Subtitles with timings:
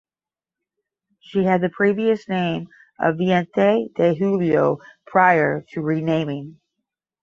[1.19, 2.69] She had the previous name
[2.99, 6.59] of Veinte de Julio prior to renaming.